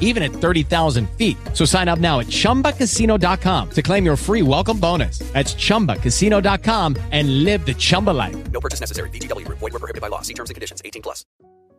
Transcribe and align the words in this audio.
even 0.00 0.22
at 0.22 0.32
30,000 0.32 1.08
feet. 1.16 1.36
So 1.54 1.64
sign 1.64 1.88
up 1.88 1.98
now 2.00 2.20
at 2.20 2.26
ChumbaCasino.com 2.26 3.70
to 3.70 3.82
claim 3.82 4.04
your 4.04 4.16
free 4.16 4.42
welcome 4.42 4.78
bonus. 4.78 5.20
That's 5.32 5.54
ChumbaCasino.com 5.54 6.96
and 7.12 7.44
live 7.44 7.64
the 7.64 7.74
Chumba 7.74 8.10
life. 8.10 8.36
No 8.50 8.60
purchase 8.60 8.80
necessary. 8.80 9.08
VGW. 9.10 9.46
Void 9.48 9.72
were 9.72 9.78
prohibited 9.78 10.02
by 10.02 10.08
law. 10.08 10.22
See 10.22 10.34
terms 10.34 10.50
and 10.50 10.56
conditions. 10.56 10.82
18 10.84 11.00
plus. 11.00 11.24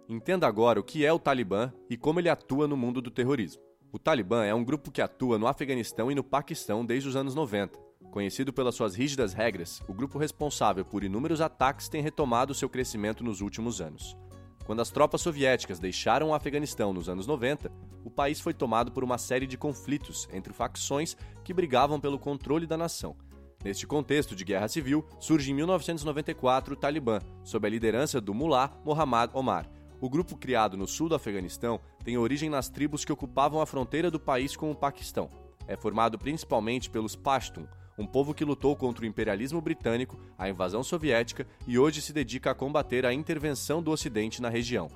Entenda 0.09 0.45
agora 0.45 0.77
o 0.77 0.83
que 0.83 1.05
é 1.05 1.13
o 1.13 1.17
Talibã 1.17 1.71
e 1.89 1.95
como 1.95 2.19
ele 2.19 2.27
atua 2.27 2.67
no 2.67 2.75
mundo 2.75 3.01
do 3.01 3.09
terrorismo. 3.09 3.61
O 3.93 3.99
Talibã 3.99 4.45
é 4.45 4.53
um 4.53 4.63
grupo 4.63 4.91
que 4.91 5.01
atua 5.01 5.37
no 5.37 5.47
Afeganistão 5.47 6.11
e 6.11 6.15
no 6.15 6.23
Paquistão 6.23 6.85
desde 6.85 7.09
os 7.09 7.15
anos 7.15 7.35
90. 7.35 7.77
Conhecido 8.09 8.51
pelas 8.51 8.75
suas 8.75 8.93
rígidas 8.93 9.33
regras, 9.33 9.81
o 9.87 9.93
grupo 9.93 10.17
responsável 10.17 10.83
por 10.83 11.03
inúmeros 11.03 11.39
ataques 11.39 11.87
tem 11.87 12.01
retomado 12.01 12.53
seu 12.53 12.69
crescimento 12.69 13.23
nos 13.23 13.39
últimos 13.39 13.79
anos. 13.79 14.17
Quando 14.65 14.81
as 14.81 14.89
tropas 14.89 15.21
soviéticas 15.21 15.79
deixaram 15.79 16.29
o 16.29 16.33
Afeganistão 16.33 16.93
nos 16.93 17.09
anos 17.09 17.27
90, 17.27 17.71
o 18.03 18.09
país 18.09 18.39
foi 18.39 18.53
tomado 18.53 18.91
por 18.91 19.03
uma 19.03 19.17
série 19.17 19.47
de 19.47 19.57
conflitos 19.57 20.27
entre 20.31 20.53
facções 20.53 21.15
que 21.43 21.53
brigavam 21.53 21.99
pelo 21.99 22.19
controle 22.19 22.65
da 22.65 22.77
nação. 22.77 23.15
Neste 23.63 23.85
contexto 23.85 24.35
de 24.35 24.43
guerra 24.43 24.67
civil, 24.67 25.05
surge 25.19 25.51
em 25.51 25.53
1994 25.53 26.73
o 26.73 26.77
Talibã, 26.77 27.19
sob 27.43 27.67
a 27.67 27.69
liderança 27.69 28.19
do 28.19 28.33
Mullah 28.33 28.71
Mohammad 28.83 29.29
Omar. 29.33 29.69
O 29.99 30.09
grupo 30.09 30.35
criado 30.35 30.75
no 30.75 30.87
sul 30.87 31.07
do 31.07 31.13
Afeganistão 31.13 31.79
tem 32.03 32.17
origem 32.17 32.49
nas 32.49 32.69
tribos 32.69 33.05
que 33.05 33.13
ocupavam 33.13 33.61
a 33.61 33.67
fronteira 33.67 34.09
do 34.09 34.19
país 34.19 34.55
com 34.55 34.71
o 34.71 34.75
Paquistão. 34.75 35.29
É 35.67 35.77
formado 35.77 36.17
principalmente 36.17 36.89
pelos 36.89 37.15
Pashtun, 37.15 37.67
um 38.01 38.07
povo 38.07 38.33
que 38.33 38.43
lutou 38.43 38.75
contra 38.75 39.03
o 39.03 39.07
imperialismo 39.07 39.61
britânico, 39.61 40.19
a 40.35 40.49
invasão 40.49 40.83
soviética 40.83 41.47
e 41.67 41.77
hoje 41.77 42.01
se 42.01 42.11
dedica 42.11 42.49
a 42.49 42.55
combater 42.55 43.05
a 43.05 43.13
intervenção 43.13 43.81
do 43.81 43.91
Ocidente 43.91 44.41
na 44.41 44.49
região. 44.49 44.89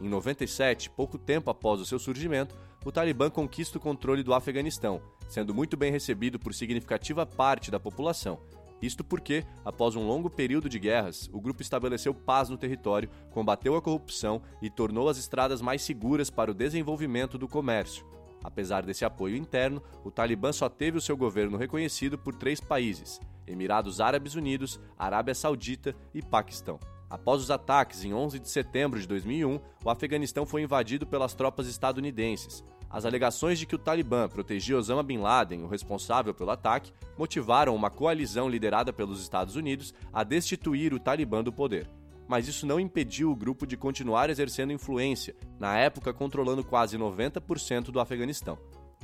Em 0.00 0.08
97, 0.08 0.88
pouco 0.90 1.18
tempo 1.18 1.50
após 1.50 1.80
o 1.80 1.84
seu 1.84 1.98
surgimento, 1.98 2.54
o 2.84 2.92
Talibã 2.92 3.28
conquista 3.28 3.78
o 3.78 3.80
controle 3.80 4.22
do 4.22 4.32
Afeganistão, 4.32 5.02
sendo 5.28 5.52
muito 5.52 5.76
bem 5.76 5.90
recebido 5.90 6.38
por 6.38 6.54
significativa 6.54 7.26
parte 7.26 7.70
da 7.70 7.80
população. 7.80 8.38
Isto 8.80 9.04
porque, 9.04 9.44
após 9.64 9.94
um 9.94 10.06
longo 10.06 10.30
período 10.30 10.68
de 10.68 10.78
guerras, 10.78 11.28
o 11.32 11.40
grupo 11.40 11.62
estabeleceu 11.62 12.14
paz 12.14 12.48
no 12.48 12.56
território, 12.56 13.10
combateu 13.30 13.76
a 13.76 13.82
corrupção 13.82 14.40
e 14.60 14.70
tornou 14.70 15.08
as 15.08 15.18
estradas 15.18 15.60
mais 15.60 15.82
seguras 15.82 16.30
para 16.30 16.50
o 16.50 16.54
desenvolvimento 16.54 17.38
do 17.38 17.48
comércio. 17.48 18.04
Apesar 18.42 18.82
desse 18.82 19.04
apoio 19.04 19.36
interno, 19.36 19.82
o 20.04 20.10
Talibã 20.10 20.52
só 20.52 20.68
teve 20.68 20.98
o 20.98 21.00
seu 21.00 21.16
governo 21.16 21.56
reconhecido 21.56 22.18
por 22.18 22.34
três 22.34 22.60
países: 22.60 23.20
Emirados 23.46 24.00
Árabes 24.00 24.34
Unidos, 24.34 24.80
Arábia 24.98 25.34
Saudita 25.34 25.94
e 26.12 26.20
Paquistão. 26.22 26.78
Após 27.08 27.42
os 27.42 27.50
ataques 27.50 28.04
em 28.04 28.14
11 28.14 28.38
de 28.38 28.48
setembro 28.48 28.98
de 28.98 29.06
2001, 29.06 29.60
o 29.84 29.90
Afeganistão 29.90 30.46
foi 30.46 30.62
invadido 30.62 31.06
pelas 31.06 31.34
tropas 31.34 31.66
estadunidenses. 31.66 32.64
As 32.88 33.04
alegações 33.04 33.58
de 33.58 33.66
que 33.66 33.74
o 33.74 33.78
Talibã 33.78 34.28
protegia 34.28 34.76
Osama 34.76 35.02
Bin 35.02 35.18
Laden, 35.18 35.62
o 35.62 35.68
responsável 35.68 36.34
pelo 36.34 36.50
ataque, 36.50 36.92
motivaram 37.16 37.74
uma 37.74 37.90
coalizão 37.90 38.48
liderada 38.48 38.92
pelos 38.92 39.20
Estados 39.20 39.56
Unidos 39.56 39.94
a 40.12 40.24
destituir 40.24 40.92
o 40.92 41.00
Talibã 41.00 41.42
do 41.42 41.52
poder 41.52 41.88
mas 42.32 42.48
isso 42.48 42.66
não 42.66 42.80
impediu 42.80 43.30
o 43.30 43.36
grupo 43.36 43.66
de 43.66 43.76
continuar 43.76 44.30
exercendo 44.30 44.72
influência, 44.72 45.36
na 45.60 45.76
época 45.76 46.14
controlando 46.14 46.64
quase 46.64 46.96
90% 46.96 47.90
do 47.90 48.00
Afeganistão. 48.00 48.58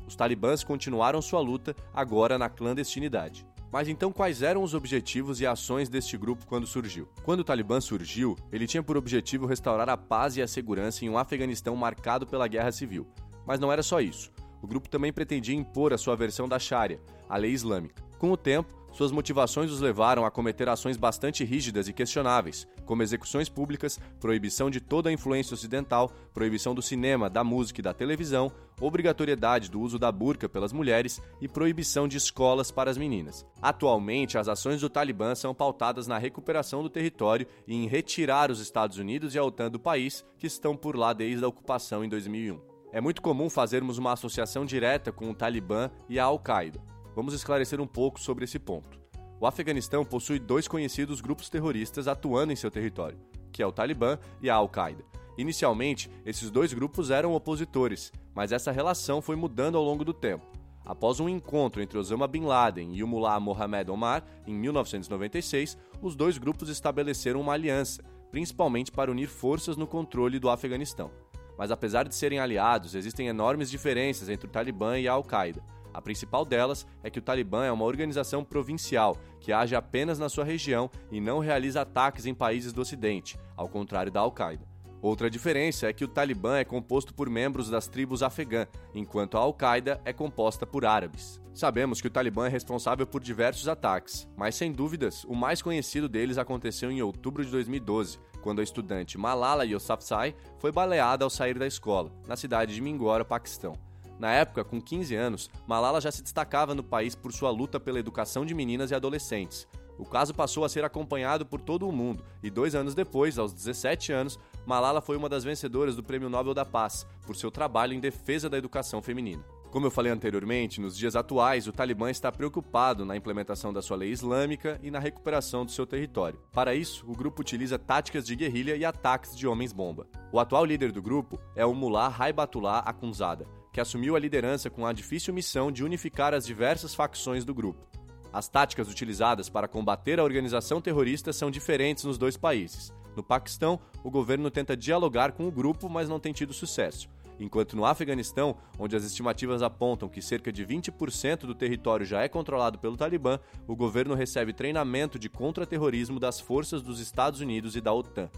Os 0.07 0.17
talibãs 0.17 0.65
continuaram 0.65 1.21
sua 1.21 1.39
luta, 1.39 1.77
agora 1.93 2.39
na 2.39 2.49
clandestinidade. 2.49 3.47
Mas 3.71 3.87
então 3.87 4.11
quais 4.15 4.41
eram 4.41 4.63
os 4.63 4.73
objetivos 4.73 5.43
e 5.43 5.47
ações 5.47 5.91
deste 5.91 6.17
grupo 6.17 6.47
quando 6.47 6.67
surgiu? 6.67 7.07
Quando 7.23 7.41
o 7.41 7.45
Talibã 7.45 7.83
surgiu, 7.83 8.35
ele 8.51 8.67
tinha 8.67 8.83
por 8.83 8.97
objetivo 8.97 9.45
restaurar 9.45 9.91
a 9.91 9.97
paz 9.99 10.39
e 10.39 10.41
a 10.41 10.49
segurança 10.49 11.05
em 11.05 11.11
um 11.11 11.19
Afeganistão 11.19 11.77
marcado 11.77 12.27
pela 12.27 12.49
guerra 12.49 12.73
civil. 12.73 13.07
Mas 13.47 13.61
não 13.61 13.71
era 13.71 13.83
só 13.83 14.01
isso. 14.01 14.33
O 14.63 14.67
grupo 14.67 14.89
também 14.89 15.13
pretendia 15.13 15.55
impor 15.55 15.93
a 15.93 15.99
sua 15.99 16.17
versão 16.17 16.49
da 16.49 16.59
Sharia, 16.59 16.99
a 17.29 17.37
lei 17.37 17.51
islâmica. 17.51 18.03
Com 18.19 18.33
o 18.33 18.39
tempo, 18.39 18.75
suas 18.99 19.13
motivações 19.13 19.71
os 19.71 19.81
levaram 19.81 20.27
a 20.27 20.31
cometer 20.31 20.69
ações 20.69 20.97
bastante 20.97 21.45
rígidas 21.45 21.87
e 21.87 21.93
questionáveis, 21.93 22.67
como 22.85 23.01
execuções 23.01 23.49
públicas, 23.49 23.97
proibição 24.19 24.69
de 24.69 24.81
toda 24.81 25.09
a 25.09 25.13
influência 25.13 25.55
ocidental, 25.55 26.11
proibição 26.35 26.75
do 26.75 26.83
cinema, 26.83 27.31
da 27.31 27.45
música 27.45 27.81
e 27.81 27.83
da 27.83 27.95
televisão, 27.95 28.51
obrigatoriedade 28.81 29.71
do 29.71 29.81
uso 29.81 30.01
da 30.01 30.11
burca 30.11 30.49
pelas 30.49 30.73
mulheres 30.73 31.23
e 31.41 31.47
proibição 31.47 32.09
de 32.09 32.17
escolas 32.17 32.73
para 32.73 32.91
as 32.91 32.99
meninas. 32.99 33.47
Atualmente, 33.63 34.37
as 34.37 34.49
ações 34.49 34.81
do 34.81 34.91
Talibã 34.91 35.33
são 35.37 35.55
pautadas 35.55 36.09
na 36.09 36.19
recuperação 36.19 36.83
do 36.83 36.91
território 36.91 37.47
e 37.69 37.77
em 37.77 37.87
retirar 37.87 38.51
os 38.51 38.59
Estados 38.59 38.99
Unidos 38.99 39.33
e 39.33 39.39
a 39.39 39.45
OTAN 39.45 39.71
do 39.71 39.79
país, 39.79 40.25
que 40.37 40.49
estão 40.49 40.77
por 40.77 40.97
lá 40.97 41.13
desde 41.13 41.45
a 41.45 41.49
ocupação 41.49 42.05
em 42.05 42.09
2001. 42.09 42.61
É 42.91 43.01
muito 43.01 43.23
comum 43.23 43.49
fazermos 43.49 43.97
uma 43.97 44.15
associação 44.15 44.67
direta 44.67 45.13
com 45.13 45.31
o 45.31 45.35
Talibã 45.35 45.89
e 46.09 46.19
a 46.19 46.25
Al-Qaeda. 46.25 46.98
Vamos 47.19 47.35
esclarecer 47.35 47.81
um 47.81 47.87
pouco 47.89 48.21
sobre 48.21 48.45
esse 48.45 48.61
ponto. 48.61 48.97
O 49.41 49.47
Afeganistão 49.49 50.05
possui 50.05 50.39
dois 50.39 50.69
conhecidos 50.69 51.21
grupos 51.21 51.51
terroristas 51.51 52.07
atuando 52.07 52.53
em 52.53 52.55
seu 52.55 52.71
território, 52.71 53.19
que 53.51 53.61
é 53.61 53.67
o 53.67 53.73
Talibã 53.73 54.17
e 54.41 54.49
a 54.49 54.55
Al-Qaeda. 54.55 55.03
Inicialmente, 55.37 56.09
esses 56.25 56.49
dois 56.49 56.73
grupos 56.73 57.11
eram 57.11 57.35
opositores, 57.35 58.13
mas 58.33 58.53
essa 58.53 58.71
relação 58.71 59.21
foi 59.21 59.35
mudando 59.35 59.77
ao 59.77 59.83
longo 59.83 60.05
do 60.05 60.15
tempo. 60.15 60.47
Após 60.87 61.19
um 61.19 61.29
encontro 61.29 61.83
entre 61.83 61.99
Osama 61.99 62.29
Bin 62.29 62.45
Laden 62.45 62.95
e 62.95 63.03
o 63.03 63.09
Mullah 63.09 63.41
Mohamed 63.41 63.91
Omar, 63.91 64.25
em 64.47 64.55
1996, 64.55 65.77
os 66.01 66.15
dois 66.15 66.39
grupos 66.39 66.69
estabeleceram 66.69 67.41
uma 67.41 67.55
aliança, 67.55 68.01
principalmente 68.31 68.93
para 68.93 69.11
unir 69.11 69.27
forças 69.27 69.77
no 69.77 69.89
controle 69.89 70.39
do 70.39 70.49
Afeganistão. 70.49 71.11
Mas 71.59 71.73
apesar 71.73 72.07
de 72.07 72.15
serem 72.15 72.39
aliados, 72.39 72.95
existem 72.95 73.27
enormes 73.27 73.69
diferenças 73.69 74.29
entre 74.29 74.47
o 74.47 74.51
Talibã 74.51 75.01
e 75.01 75.09
a 75.09 75.15
Al-Qaeda. 75.15 75.61
A 75.93 76.03
principal 76.03 76.45
delas 76.45 76.87
é 77.03 77.11
que 77.11 77.19
o 77.19 77.23
Talibã 77.23 77.65
é 77.65 77.73
uma 77.73 77.85
organização 77.85 78.45
provincial 78.45 79.17
que 79.41 79.53
age 79.53 79.75
apenas 79.75 80.19
na 80.19 80.29
sua 80.29 80.45
região 80.45 80.91
e 81.11 81.21
não 81.21 81.39
realiza 81.39 81.83
ataques 81.83 82.27
em 82.27 82.35
países 82.35 82.73
do 82.73 82.81
Ocidente, 82.81 83.39
ao 83.57 83.69
contrário 83.69 84.13
da 84.13 84.21
Al-Qaeda. 84.21 84.67
Outra 85.01 85.31
diferença 85.31 85.87
é 85.87 85.93
que 85.93 86.05
o 86.05 86.09
Talibã 86.09 86.59
é 86.59 86.65
composto 86.65 87.15
por 87.15 87.31
membros 87.31 87.71
das 87.71 87.87
tribos 87.87 88.21
afegã, 88.21 88.67
enquanto 88.93 89.37
a 89.37 89.41
Al-Qaeda 89.41 90.01
é 90.05 90.13
composta 90.13 90.67
por 90.67 90.85
árabes. 90.85 91.41
Sabemos 91.55 92.01
que 92.01 92.09
o 92.09 92.11
Talibã 92.11 92.47
é 92.47 92.51
responsável 92.51 93.07
por 93.07 93.23
diversos 93.23 93.69
ataques, 93.69 94.29
mas 94.37 94.57
sem 94.57 94.73
dúvidas, 94.73 95.25
o 95.25 95.35
mais 95.37 95.63
conhecido 95.63 96.09
deles 96.09 96.37
aconteceu 96.37 96.91
em 96.91 97.01
outubro 97.01 97.45
de 97.45 97.51
2012, 97.51 98.19
quando 98.43 98.61
a 98.61 98.65
estudante 98.65 99.17
Malala 99.17 99.65
Yousafzai 99.65 100.35
foi 100.59 100.73
baleada 100.73 101.25
ao 101.25 101.31
sair 101.31 101.59
da 101.59 101.67
escola, 101.67 102.13
na 102.27 102.37
cidade 102.37 102.75
de 102.75 102.81
Mingora, 102.81 103.25
Paquistão. 103.25 103.88
Na 104.19 104.33
época, 104.33 104.65
com 104.65 104.81
15 104.81 105.15
anos, 105.15 105.51
Malala 105.67 106.01
já 106.01 106.11
se 106.11 106.23
destacava 106.23 106.75
no 106.75 106.83
país 106.83 107.15
por 107.15 107.33
sua 107.33 107.51
luta 107.51 107.79
pela 107.79 108.01
educação 108.01 108.45
de 108.45 108.55
meninas 108.55 108.91
e 108.91 108.95
adolescentes. 108.95 109.67
O 109.99 110.05
caso 110.05 110.33
passou 110.33 110.65
a 110.65 110.69
ser 110.69 110.85
acompanhado 110.85 111.45
por 111.45 111.61
todo 111.61 111.89
o 111.89 111.93
mundo 111.93 112.25
e 112.43 112.51
dois 112.51 112.75
anos 112.75 112.95
depois, 112.95 113.39
aos 113.39 113.53
17 113.53 114.13
anos, 114.13 114.39
Malala 114.65 115.01
foi 115.01 115.17
uma 115.17 115.29
das 115.29 115.45
vencedoras 115.45 115.97
do 115.97 116.05
Prêmio 116.05 116.29
Nobel 116.29 116.55
da 116.55 116.65
Paz 116.65 117.07
por 117.27 117.35
seu 117.35 117.51
trabalho 117.51 117.95
em 117.95 118.01
defesa 118.01 118.49
da 118.49 118.59
educação 118.59 119.03
feminina. 119.03 119.45
Como 119.71 119.85
eu 119.85 119.91
falei 119.91 120.11
anteriormente, 120.11 120.81
nos 120.81 120.97
dias 120.97 121.15
atuais, 121.15 121.67
o 121.67 121.73
Talibã 121.73 122.11
está 122.11 122.33
preocupado 122.33 123.05
na 123.05 123.17
implementação 123.17 123.71
da 123.71 123.83
sua 123.83 123.99
lei 123.99 124.11
islâmica 124.11 124.81
e 124.83 124.91
na 124.91 124.99
recuperação 124.99 125.65
do 125.65 125.71
seu 125.71 125.87
território. 125.87 126.41
Para 126.53 126.75
isso, 126.75 127.05
o 127.07 127.15
grupo 127.15 127.43
utiliza 127.43 127.79
táticas 127.79 128.25
de 128.25 128.35
guerrilha 128.35 128.77
e 128.77 128.85
ataques 128.85 129.37
de 129.37 129.47
homens-bomba. 129.47 130.07
O 130.33 130.41
atual 130.41 130.65
líder 130.65 130.91
do 130.91 131.03
grupo 131.03 131.39
é 131.55 131.67
o 131.67 131.75
Mullah 131.75 132.15
Haibatullah 132.19 132.79
Akhundzada, 132.79 133.47
que 133.79 133.83
assumiu 133.83 134.17
a 134.17 134.19
liderança 134.19 134.69
com 134.69 134.85
a 134.85 134.93
difícil 134.93 135.33
missão 135.33 135.71
de 135.71 135.85
unificar 135.85 136.35
as 136.35 136.45
diversas 136.45 136.97
facções 136.97 137.45
do 137.45 137.55
grupo. 137.55 137.87
As 138.33 138.49
táticas 138.49 138.91
utilizadas 138.91 139.49
para 139.49 139.69
combater 139.69 140.19
a 140.19 140.25
organização 140.25 140.81
terrorista 140.81 141.33
são 141.33 141.49
diferentes 141.49 142.03
nos 142.03 142.19
dois 142.19 142.37
países. 142.37 142.93
No 143.15 143.23
Paquistão, 143.23 143.79
o 144.03 144.11
governo 144.11 144.51
tenta 144.51 144.77
dialogar 144.77 145.31
com 145.31 145.47
o 145.47 145.53
grupo, 145.53 145.89
mas 145.89 146.09
não 146.09 146.19
tem 146.19 146.33
tido 146.33 146.53
sucesso. 146.53 147.09
Enquanto 147.39 147.77
no 147.77 147.85
Afeganistão, 147.85 148.57
onde 148.81 148.97
as 148.97 149.05
estimativas 149.05 149.63
apontam 149.63 150.09
que 150.09 150.21
cerca 150.21 150.51
de 150.51 150.67
20% 150.67 151.43
do 151.43 151.55
território 151.55 152.05
já 152.05 152.23
é 152.23 152.29
controlado 152.29 152.81
pelo 152.81 152.97
Talibã, 152.97 153.39
o 153.65 153.77
governo 153.77 154.17
recebe 154.17 154.53
treinamento 154.53 155.21
de 155.21 155.29
contra-terrorismo 155.29 156.19
das 156.19 156.41
forças 156.41 156.83
dos 156.83 156.99
Estados 156.99 157.39
Unidos 157.39 157.77
e 157.77 157.81
da 157.81 157.93
OTAN. 157.93 158.29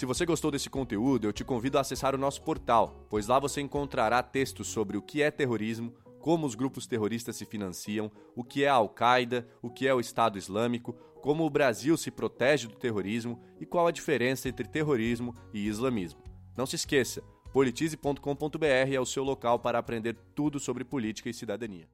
Se 0.00 0.06
você 0.06 0.24
gostou 0.24 0.50
desse 0.50 0.70
conteúdo, 0.70 1.26
eu 1.26 1.32
te 1.32 1.44
convido 1.44 1.76
a 1.76 1.82
acessar 1.82 2.14
o 2.14 2.18
nosso 2.18 2.40
portal, 2.40 3.06
pois 3.10 3.26
lá 3.26 3.38
você 3.38 3.60
encontrará 3.60 4.22
textos 4.22 4.68
sobre 4.68 4.96
o 4.96 5.02
que 5.02 5.20
é 5.20 5.30
terrorismo, 5.30 5.92
como 6.18 6.46
os 6.46 6.54
grupos 6.54 6.86
terroristas 6.86 7.36
se 7.36 7.44
financiam, 7.44 8.10
o 8.34 8.42
que 8.42 8.64
é 8.64 8.68
a 8.70 8.76
Al-Qaeda, 8.76 9.46
o 9.60 9.68
que 9.68 9.86
é 9.86 9.92
o 9.92 10.00
Estado 10.00 10.38
Islâmico, 10.38 10.94
como 11.20 11.44
o 11.44 11.50
Brasil 11.50 11.98
se 11.98 12.10
protege 12.10 12.66
do 12.66 12.76
terrorismo 12.76 13.42
e 13.60 13.66
qual 13.66 13.86
a 13.86 13.90
diferença 13.90 14.48
entre 14.48 14.66
terrorismo 14.66 15.34
e 15.52 15.68
islamismo. 15.68 16.22
Não 16.56 16.64
se 16.64 16.76
esqueça, 16.76 17.22
politize.com.br 17.52 18.64
é 18.64 18.98
o 18.98 19.04
seu 19.04 19.22
local 19.22 19.58
para 19.58 19.78
aprender 19.78 20.16
tudo 20.34 20.58
sobre 20.58 20.82
política 20.82 21.28
e 21.28 21.34
cidadania. 21.34 21.86